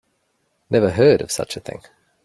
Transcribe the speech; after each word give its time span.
Never 0.71 0.89
heard 0.89 1.21
of 1.21 1.31
such 1.31 1.55
a 1.55 1.59
thing. 1.59 1.83